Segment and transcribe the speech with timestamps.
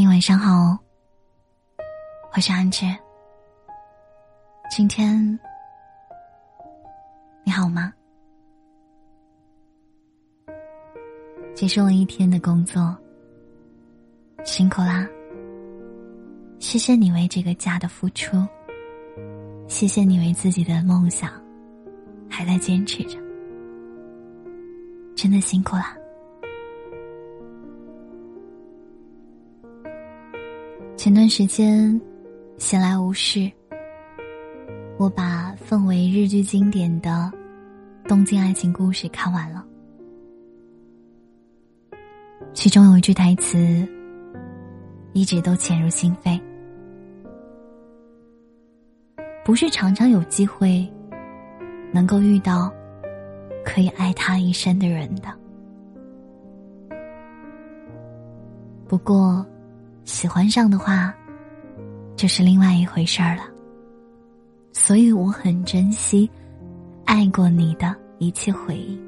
[0.00, 0.78] 嗨，晚上好，
[2.32, 2.86] 我是安之。
[4.70, 5.36] 今天
[7.42, 7.92] 你好吗？
[11.52, 12.96] 结束了一天的工作，
[14.44, 15.04] 辛苦啦！
[16.60, 18.36] 谢谢你为这个家的付出，
[19.66, 21.28] 谢谢你为自己的梦想
[22.30, 23.18] 还在坚持着，
[25.16, 25.97] 真的辛苦啦！
[30.98, 31.98] 前段时间
[32.56, 33.48] 闲来无事，
[34.98, 37.32] 我把奉为日剧经典的
[38.08, 39.64] 《东京爱情故事》看完了。
[42.52, 43.88] 其中有一句台词，
[45.12, 46.38] 一直都潜入心扉。
[49.44, 50.84] 不是常常有机会
[51.92, 52.74] 能够遇到
[53.64, 55.32] 可以爱他一生的人的，
[58.88, 59.46] 不过。
[60.08, 61.14] 喜欢上的话，
[62.16, 63.42] 就是另外一回事儿了。
[64.72, 66.28] 所以我很珍惜
[67.04, 68.98] 爱过你的一切回忆，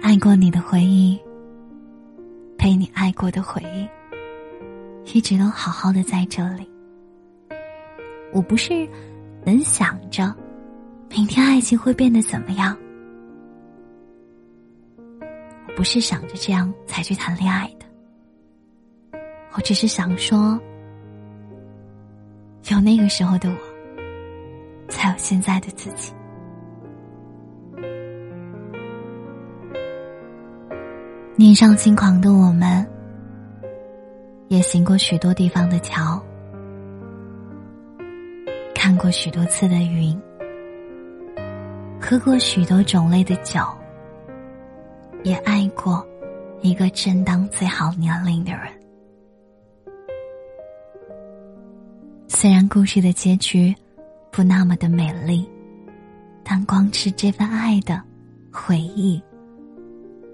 [0.00, 1.20] 爱过你的回忆，
[2.56, 6.66] 陪你爱过的回忆，一直都好好的在这里。
[8.32, 8.88] 我不是
[9.44, 10.34] 能想着
[11.10, 12.74] 明天爱情会变得怎么样。
[15.76, 19.18] 不是想着这样才去谈恋爱的，
[19.54, 20.58] 我只是想说，
[22.70, 23.56] 有那个时候的我，
[24.88, 26.12] 才有现在的自己。
[31.36, 32.86] 年少轻狂的我们，
[34.46, 36.22] 也行过许多地方的桥，
[38.72, 40.16] 看过许多次的云，
[42.00, 43.60] 喝过许多种类的酒。
[45.24, 46.06] 也爱过
[46.60, 48.70] 一个正当最好年龄的人，
[52.28, 53.74] 虽然故事的结局
[54.30, 55.48] 不那么的美丽，
[56.44, 58.02] 但光是这份爱的
[58.52, 59.20] 回忆，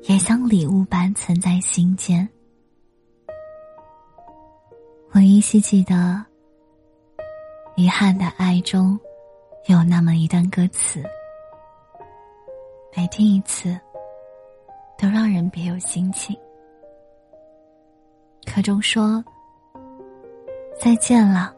[0.09, 2.29] 也像礼物般存在心间。
[5.13, 6.21] 我依稀记得，
[7.77, 8.99] 遗憾的爱中
[9.67, 11.01] 有那么一段歌词，
[12.97, 13.79] 每听一次。
[15.01, 16.37] 都让人别有心情。
[18.45, 19.25] 课中说
[20.79, 21.57] ：“再见了，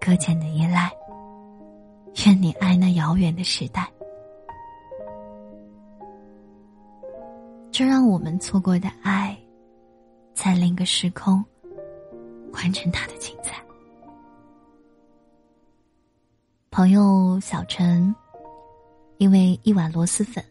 [0.00, 0.88] 搁浅的依赖。
[2.24, 3.90] 愿你爱那遥远的时代。”
[7.72, 9.36] 这让我们错过的爱，
[10.32, 11.44] 在另一个时空
[12.52, 13.60] 完成它的精彩。
[16.70, 18.14] 朋友小陈，
[19.18, 20.44] 因为一碗螺蛳粉。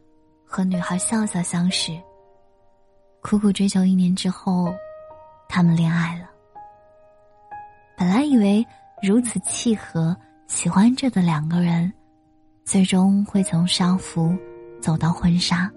[0.55, 1.91] 和女孩笑笑相识，
[3.21, 4.73] 苦苦追求一年之后，
[5.49, 6.29] 他们恋爱了。
[7.97, 8.65] 本来以为
[9.03, 10.15] 如此契合、
[10.47, 11.91] 喜欢着的两个人，
[12.63, 14.33] 最终会从商服
[14.79, 15.69] 走到婚纱。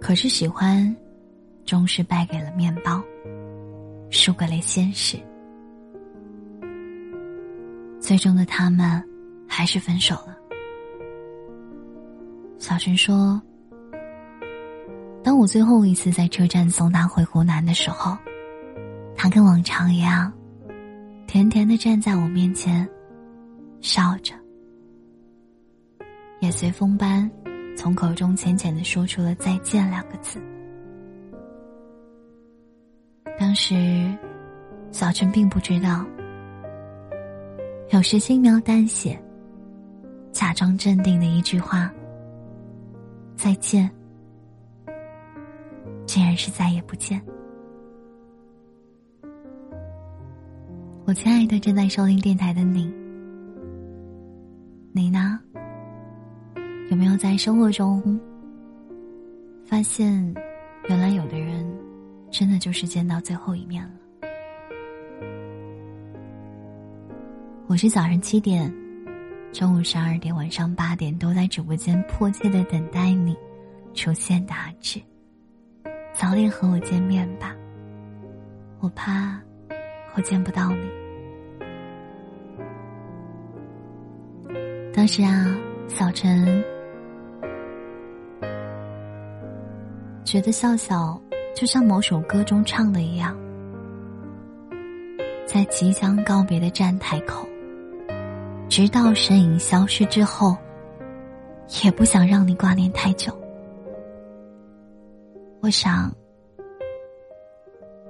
[0.00, 0.96] 可是喜欢，
[1.66, 3.02] 终是败给了面包，
[4.08, 5.18] 输给了现实。
[8.00, 9.06] 最终的他们，
[9.46, 10.38] 还是分手了。
[12.58, 13.40] 小陈说
[15.22, 18.16] ：“当我最后一次在车站送他回湖南的时候，
[19.14, 20.32] 他跟往常一样，
[21.26, 22.88] 甜甜的站在我面前，
[23.80, 24.34] 笑着，
[26.40, 27.30] 也随风般
[27.76, 30.40] 从口中浅浅的说出了‘再见’两个字。
[33.38, 34.12] 当时，
[34.90, 36.04] 小陈并不知道，
[37.90, 39.22] 有时轻描淡写、
[40.32, 41.92] 假装镇定的一句话。”
[43.36, 43.88] 再见，
[46.06, 47.22] 竟然是再也不见。
[51.04, 52.92] 我亲爱的正在收听电台的你，
[54.90, 55.38] 你呢？
[56.90, 58.18] 有没有在生活中
[59.64, 60.34] 发现，
[60.88, 61.64] 原来有的人
[62.30, 63.90] 真的就是见到最后一面了？
[67.68, 68.85] 我是早上七点。
[69.52, 73.34] 中午十二点，晚上八点，都在直播间迫切的等待你
[73.94, 75.00] 出现的阿志，
[76.12, 77.56] 早点和我见面吧。
[78.80, 79.40] 我怕
[80.14, 80.90] 我见不到你。
[84.92, 85.56] 当时啊，
[85.88, 86.62] 小陈
[90.22, 91.18] 觉得笑笑
[91.54, 93.34] 就像某首歌中唱的一样，
[95.46, 97.48] 在即将告别的站台口。
[98.76, 100.54] 直到身影消失之后，
[101.82, 103.34] 也不想让你挂念太久。
[105.62, 106.14] 我想，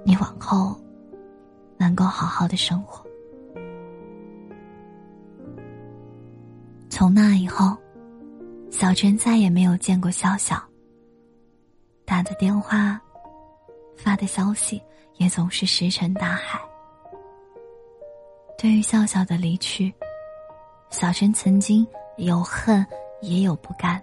[0.03, 0.75] 你往后
[1.77, 3.01] 能够好好的生活。
[6.89, 7.73] 从那以后，
[8.69, 10.61] 小陈再也没有见过笑笑。
[12.03, 12.99] 打的电话、
[13.95, 14.83] 发的消息
[15.15, 16.59] 也总是石沉大海。
[18.57, 19.93] 对于笑笑的离去，
[20.89, 21.85] 小陈曾经
[22.17, 22.85] 有恨，
[23.21, 24.01] 也有不甘。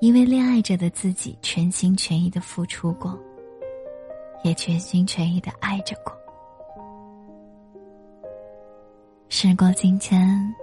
[0.00, 3.18] 因为恋爱着的自己全心全意的付出过，
[4.42, 6.12] 也全心全意的爱着过。
[9.28, 10.54] 时过境迁，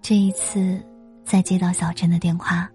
[0.00, 0.82] 这一次
[1.24, 2.68] 再接到小陈的电话，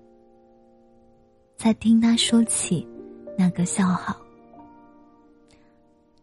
[1.57, 2.87] 在听他说起
[3.37, 4.15] 那个笑好。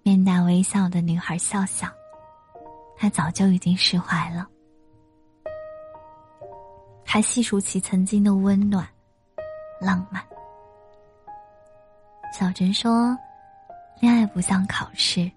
[0.02, 1.88] 面带微笑的女孩笑笑，
[2.96, 4.49] 他早就已经释怀了，
[7.05, 8.87] 还细数起曾经的温暖、
[9.81, 10.23] 浪漫。
[12.32, 13.17] 小陈说
[14.00, 15.31] ：“恋爱不像考试，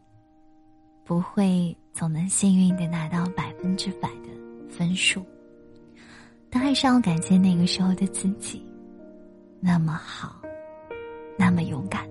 [1.03, 4.29] 不会总能幸运的拿到百分之百的
[4.69, 5.23] 分数，
[6.49, 8.65] 但还是要感谢那个时候的自己，
[9.59, 10.35] 那么好，
[11.37, 12.07] 那么勇敢。”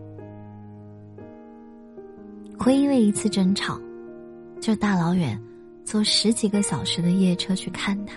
[2.58, 3.78] 会因为一次争吵，
[4.66, 5.40] 就大老远
[5.84, 8.16] 坐十几个小时的夜车去看他；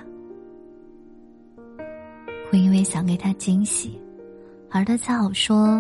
[2.50, 4.01] 会因为想给他惊喜，
[4.72, 5.80] 而他恰好说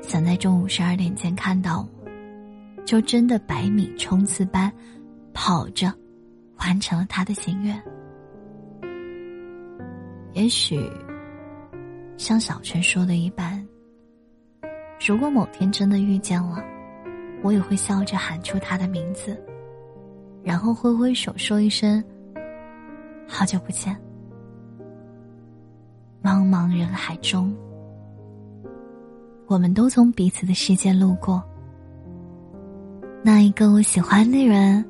[0.00, 4.72] 想在中午十二点前看到我，就真的百米冲刺般
[5.34, 5.92] 跑着
[6.60, 7.78] 完成了他的心愿。
[10.32, 10.90] 也许
[12.16, 13.62] 像小陈说的一般，
[15.06, 16.64] 如果某天真的遇见了。
[17.42, 19.34] 我也会笑着喊出他的名字，
[20.42, 22.02] 然后挥挥手说一声
[23.28, 23.96] “好久不见”。
[26.22, 27.54] 茫茫人海中，
[29.46, 31.42] 我们都从彼此的世界路过。
[33.22, 34.84] 那一个我喜欢的人，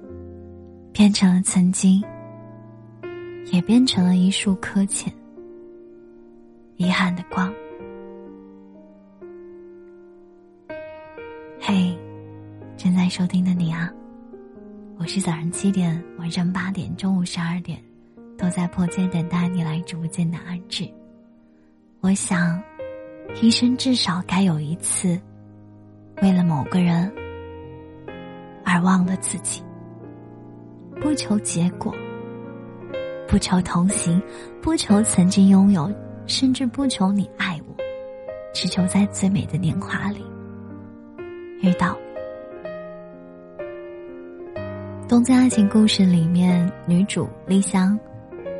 [0.92, 2.02] 变成了曾经，
[3.52, 5.12] 也变成了一束搁浅、
[6.76, 7.52] 遗憾的光。
[11.60, 11.96] 嘿。
[12.76, 13.92] 正在收听的你啊，
[15.00, 17.82] 我是早上七点、晚上八点、中午十二点，
[18.36, 20.86] 都在破街等待你来直播间的安志。
[22.00, 22.62] 我想，
[23.40, 25.18] 一生至少该有一次，
[26.20, 27.10] 为了某个人
[28.62, 29.62] 而忘了自己。
[31.00, 31.94] 不求结果，
[33.26, 34.20] 不求同行，
[34.60, 35.90] 不求曾经拥有，
[36.26, 37.74] 甚至不求你爱我，
[38.52, 40.22] 只求在最美的年华里
[41.62, 41.94] 遇到。
[45.10, 47.98] 《东京爱情故事》里面，女主丽香，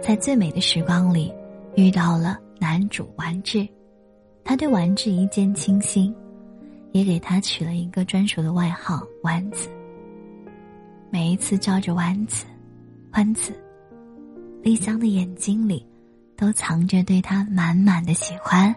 [0.03, 1.33] 在最美的时光里
[1.77, 3.65] 遇到了男主丸治，
[4.43, 6.13] 他对丸治一见倾心，
[6.91, 9.69] 也给他取了一个专属的外号“丸子”。
[11.09, 12.45] 每一次叫着“丸子，
[13.13, 13.53] 丸子”，
[14.61, 15.87] 丽香的眼睛里
[16.37, 18.75] 都藏着对他满满的喜欢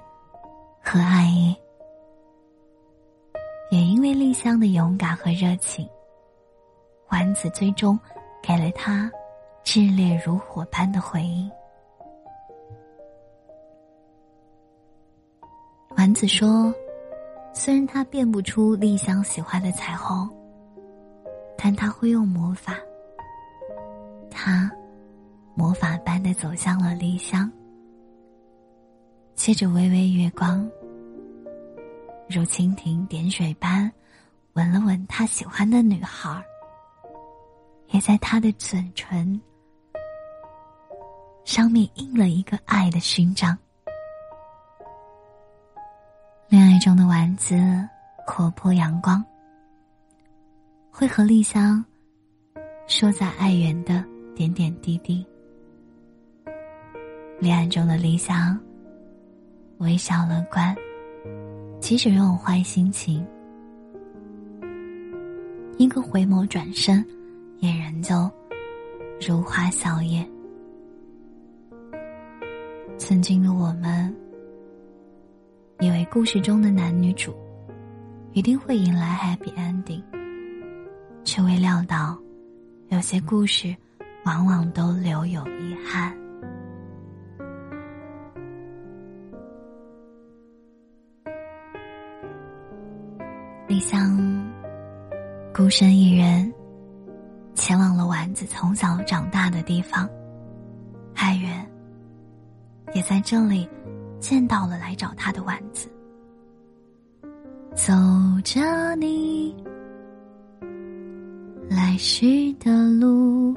[0.79, 1.55] 和爱意。
[3.71, 5.89] 也因为丽香的勇敢和热情。
[7.13, 7.97] 丸子最终
[8.41, 9.07] 给了他
[9.63, 11.47] 炽烈如火般的回应。
[15.95, 16.73] 丸子说
[17.53, 20.27] ：“虽然他变不出丽香喜欢的彩虹，
[21.55, 22.79] 但他会用魔法。
[24.31, 24.71] 他
[25.53, 27.47] 魔法般的走向了丽香，
[29.35, 30.67] 借着微微月光，
[32.27, 33.91] 如蜻蜓点水般
[34.53, 36.43] 吻了吻他喜欢的女孩儿。”
[37.93, 39.39] 也在他的嘴唇
[41.45, 43.55] 上面印了一个爱的勋章。
[46.49, 47.55] 恋爱中的丸子
[48.25, 49.23] 活泼阳光，
[50.89, 51.85] 会和丽香
[52.87, 54.03] 说在爱媛的
[54.35, 55.23] 点点滴滴。
[57.39, 58.59] 恋爱中的丽香
[59.77, 60.75] 微笑乐观，
[61.79, 63.23] 即使拥有坏心情，
[65.77, 67.05] 一个回眸转身。
[67.63, 68.29] 也仍旧
[69.25, 70.27] 如花笑靥。
[72.97, 74.13] 曾经的我们，
[75.79, 77.33] 以为故事中的男女主
[78.33, 80.03] 一定会迎来 happy ending，
[81.23, 82.19] 却未料到，
[82.89, 83.73] 有些故事
[84.25, 86.13] 往往都留有遗憾。
[93.69, 94.53] 李湘
[95.55, 96.53] 孤身一人。
[98.33, 100.09] 子从小长大的地方，
[101.15, 101.71] 爱媛，
[102.93, 103.69] 也在这里
[104.19, 105.87] 见到了来找他的丸子。
[107.75, 107.93] 走
[108.43, 109.55] 着你
[111.69, 112.25] 来时
[112.59, 113.55] 的路，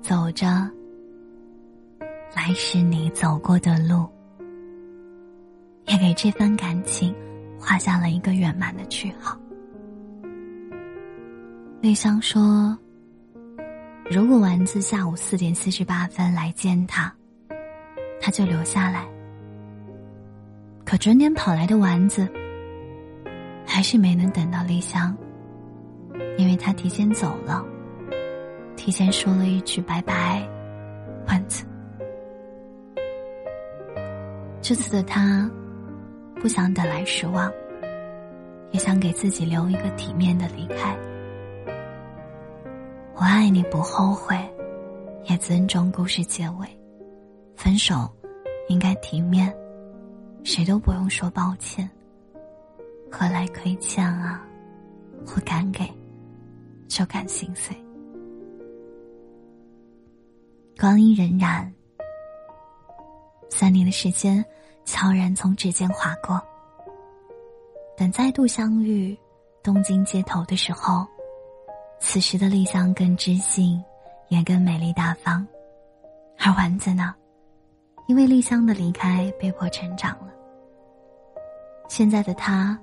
[0.00, 0.46] 走着
[2.34, 4.08] 来时你走过的路，
[5.86, 7.14] 也给这份感情
[7.58, 9.38] 画下了一个圆满的句号。
[11.80, 12.76] 丽香说
[14.10, 17.12] ：“如果丸子下午四点四十八分来见他，
[18.20, 19.06] 他就留下来。”
[20.84, 22.28] 可准点跑来的丸子，
[23.64, 25.16] 还是没能等到丽香，
[26.36, 27.64] 因为他提前走了，
[28.74, 30.44] 提前说了一句拜拜，
[31.28, 31.64] 丸子。
[34.60, 35.48] 这次的他，
[36.40, 37.52] 不想等来失望，
[38.72, 40.98] 也想给自己留一个体面的离开。
[43.20, 44.38] 我爱你不后悔，
[45.24, 46.68] 也尊重故事结尾，
[47.56, 48.08] 分手
[48.68, 49.52] 应该体面。
[50.44, 51.90] 谁都不用说抱歉，
[53.10, 54.46] 何来亏欠啊？
[55.34, 55.84] 我敢给，
[56.86, 57.76] 就敢心碎。
[60.78, 61.68] 光阴荏苒，
[63.50, 64.44] 三年的时间
[64.84, 66.40] 悄然从指尖划过。
[67.96, 69.18] 等再度相遇，
[69.60, 71.04] 东京街头的时候，
[72.00, 73.82] 此时的丽香更知性，
[74.28, 75.46] 也更美丽大方，
[76.38, 77.14] 而丸子呢，
[78.06, 80.32] 因为丽香的离开，被迫成长了。
[81.88, 82.78] 现在的他，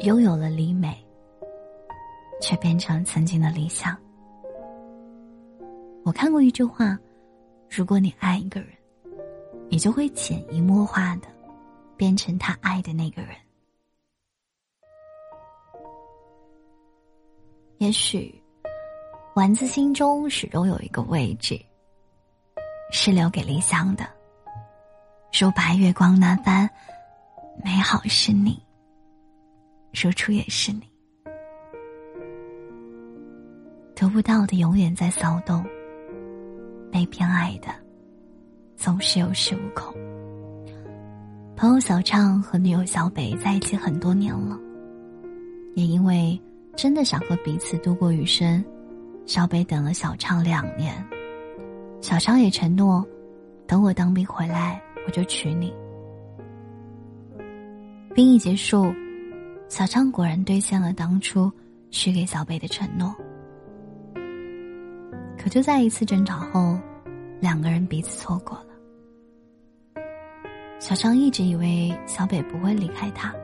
[0.00, 0.96] 拥有了李美，
[2.40, 3.96] 却变成曾经的理想。
[6.04, 6.98] 我看过一句话：
[7.68, 8.70] 如果你爱一个人，
[9.68, 11.28] 你就会潜移默化的
[11.96, 13.30] 变成他爱的那个人。
[17.78, 18.34] 也许，
[19.34, 21.60] 丸子心中始终有一个位置，
[22.90, 24.08] 是留给理想的，
[25.38, 26.68] 如白月光那般。
[27.64, 28.60] 美好是你，
[29.92, 30.82] 如初也是你。
[33.94, 35.64] 得不到的永远在骚动，
[36.90, 37.68] 被偏爱的
[38.76, 39.94] 总是有恃无恐。
[41.54, 44.58] 朋友小畅和女友小北在一起很多年了，
[45.76, 46.40] 也因为
[46.76, 48.64] 真的想和彼此度过余生，
[49.26, 50.94] 小北等了小畅两年，
[52.00, 53.06] 小畅也承诺，
[53.66, 55.72] 等我当兵回来，我就娶你。
[58.14, 58.92] 兵役结束，
[59.68, 61.50] 小畅果然兑现了当初
[61.90, 63.14] 许给小北的承诺。
[65.36, 66.78] 可就在一次争吵后，
[67.40, 68.66] 两个人彼此错过了。
[70.78, 73.34] 小昌一直以为小北不会离开他，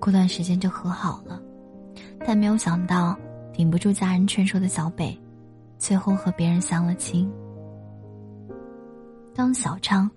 [0.00, 1.40] 过段时间就和好了，
[2.26, 3.16] 但没有想到
[3.52, 5.18] 顶不住家人劝说的小北，
[5.78, 7.30] 最后和别人相了亲。
[9.34, 10.10] 当小昌。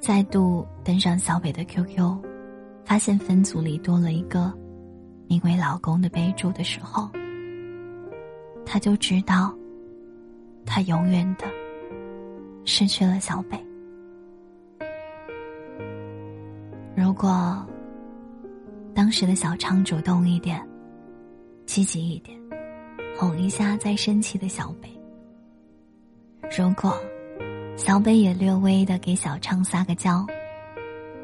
[0.00, 2.18] 再度登上小北的 QQ，
[2.84, 4.52] 发现分组里多了一个
[5.28, 7.08] 名为“老公”的备注的时候，
[8.66, 9.54] 他就知道，
[10.66, 11.46] 他永远的
[12.64, 13.56] 失去了小北。
[16.96, 17.64] 如果
[18.94, 20.60] 当时的小昌主动一点、
[21.66, 22.38] 积极一点，
[23.16, 24.88] 哄一下在生气的小北，
[26.56, 26.94] 如果。
[27.74, 30.26] 小北也略微的给小昌撒个娇，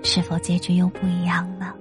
[0.02, 1.74] 是否结局又不一样呢？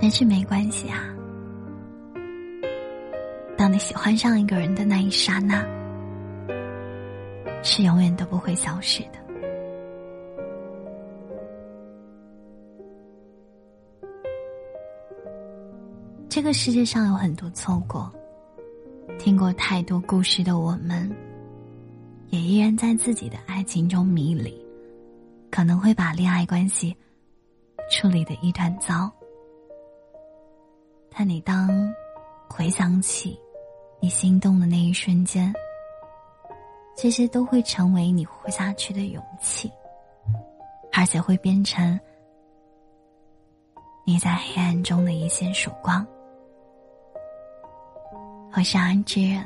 [0.00, 1.14] 但是没关系啊，
[3.68, 5.62] 当你喜欢上一个人的那一刹那，
[7.62, 9.18] 是永远都不会消失的。
[16.30, 18.10] 这个世界上有很多错过，
[19.18, 21.14] 听过太多故事的我们，
[22.30, 24.58] 也依然在自己的爱情中迷离，
[25.50, 26.96] 可能会把恋爱关系
[27.90, 29.12] 处理的一团糟。
[31.10, 31.68] 但你当
[32.48, 33.38] 回想起
[34.00, 35.52] 你心动的那一瞬间，
[36.96, 39.70] 这些都会成为你活下去的勇气，
[40.92, 41.98] 而且会变成
[44.04, 46.06] 你在黑暗中的一线曙光。
[48.52, 49.36] 我是安之，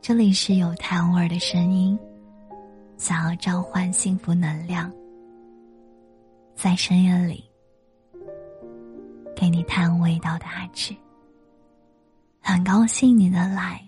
[0.00, 1.98] 这里是有太阳味儿的声音，
[2.96, 4.90] 想要召唤幸福能量，
[6.54, 7.44] 在深夜里
[9.36, 10.94] 给你谈味道的阿志。
[12.46, 13.82] 很高兴你的来，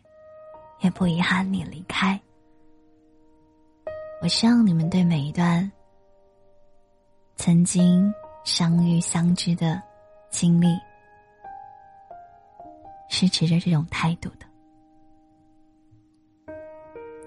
[0.80, 2.18] 也不遗憾你离开。
[4.22, 5.70] 我希望你们对每一段
[7.36, 8.10] 曾经
[8.44, 9.80] 相遇相知的
[10.30, 10.74] 经历，
[13.10, 14.46] 是持着这种态度的。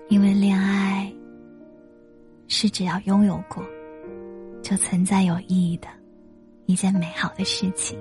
[0.08, 1.14] 因为恋爱
[2.48, 3.64] 是只要拥有过，
[4.64, 5.88] 就存在有意义的
[6.66, 7.96] 一件美好的事情。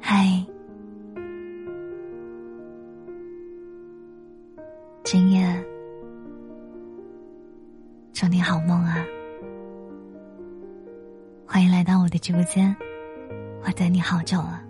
[0.00, 0.46] 嗨，
[8.20, 8.96] 祝你好梦啊！
[11.46, 12.74] 欢迎来到我的直播间，
[13.64, 14.60] 我等你好久了，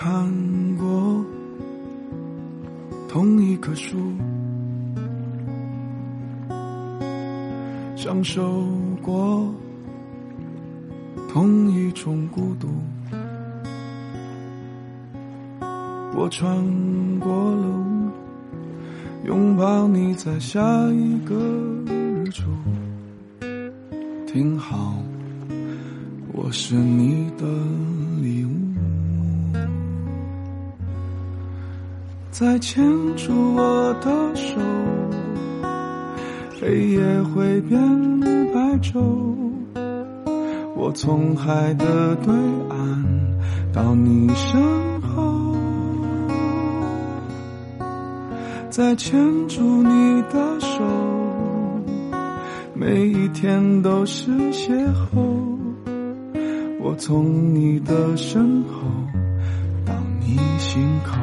[0.00, 0.32] 看
[0.76, 1.24] 过
[3.08, 3.98] 同一棵树，
[7.96, 8.64] 享受
[9.02, 9.52] 过
[11.28, 12.68] 同一种孤独。
[16.14, 16.48] 我穿
[17.18, 18.08] 过了雾，
[19.26, 20.60] 拥抱你在下
[20.92, 21.34] 一个
[21.92, 22.44] 日出。
[24.28, 24.94] 听好，
[26.32, 27.44] 我是你的
[32.38, 34.60] 再牵住我的手，
[36.60, 37.76] 黑夜会变
[38.54, 39.00] 白昼。
[40.76, 42.32] 我从海的对
[42.68, 43.04] 岸
[43.72, 45.56] 到你身后，
[48.70, 49.18] 再牵
[49.48, 50.80] 住你的手，
[52.72, 55.18] 每一天都是邂逅。
[56.80, 58.78] 我从你的身后
[59.84, 61.18] 到你心口。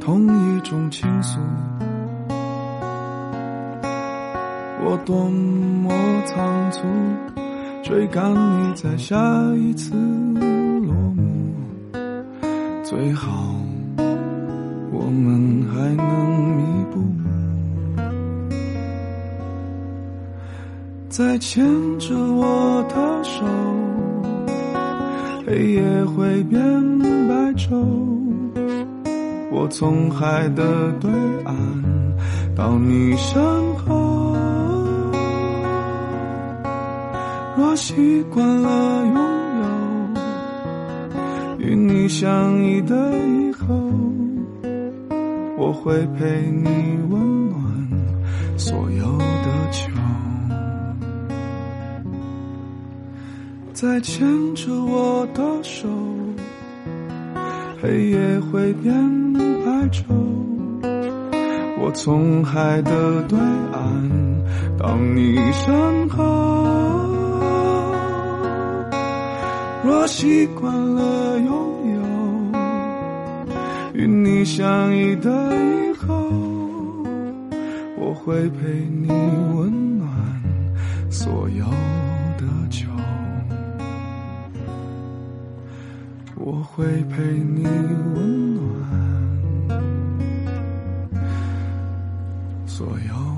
[0.00, 1.38] 同一种倾诉。
[4.82, 5.92] 我多么
[6.24, 6.86] 仓促，
[7.82, 9.16] 追赶你在下
[9.54, 11.52] 一次落幕，
[12.82, 13.54] 最好
[14.90, 16.98] 我们还能弥补。
[21.08, 21.62] 再牵
[21.98, 23.44] 着我的手，
[25.46, 26.58] 黑夜会变
[27.28, 28.29] 白昼。
[29.52, 31.10] 我从海的对
[31.44, 31.54] 岸
[32.54, 33.42] 到你身
[33.76, 34.36] 后，
[37.56, 39.14] 若习惯了拥
[41.58, 43.66] 有与你相依的以后，
[45.58, 46.68] 我会陪你
[47.10, 47.60] 温暖
[48.56, 49.90] 所有的秋。
[53.72, 55.88] 再牵着我的手，
[57.82, 58.94] 黑夜会变
[59.80, 60.04] 白昼。
[61.78, 63.38] 我从海的对
[63.72, 64.10] 岸
[64.78, 66.22] 到你身后，
[69.82, 71.50] 若习惯了拥
[71.94, 72.00] 有
[73.94, 76.30] 与你相依的以后，
[77.96, 79.08] 我会陪你
[79.54, 80.10] 温暖
[81.10, 81.64] 所有
[82.36, 82.86] 的秋。
[86.36, 88.49] 我会陪你温暖。
[92.80, 93.29] 所有。